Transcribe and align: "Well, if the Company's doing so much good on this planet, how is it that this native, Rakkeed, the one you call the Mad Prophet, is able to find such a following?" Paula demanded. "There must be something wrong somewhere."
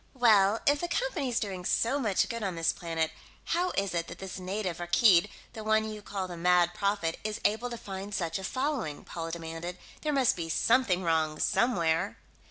"Well, 0.15 0.61
if 0.65 0.81
the 0.81 0.87
Company's 0.87 1.39
doing 1.39 1.63
so 1.63 1.99
much 1.99 2.27
good 2.27 2.41
on 2.41 2.55
this 2.55 2.73
planet, 2.73 3.11
how 3.45 3.69
is 3.77 3.93
it 3.93 4.07
that 4.07 4.17
this 4.17 4.39
native, 4.39 4.79
Rakkeed, 4.79 5.29
the 5.53 5.63
one 5.63 5.87
you 5.87 6.01
call 6.01 6.27
the 6.27 6.35
Mad 6.35 6.73
Prophet, 6.73 7.19
is 7.23 7.39
able 7.45 7.69
to 7.69 7.77
find 7.77 8.11
such 8.11 8.39
a 8.39 8.43
following?" 8.43 9.03
Paula 9.05 9.31
demanded. 9.31 9.77
"There 10.01 10.11
must 10.11 10.35
be 10.35 10.49
something 10.49 11.03
wrong 11.03 11.37
somewhere." 11.37 12.17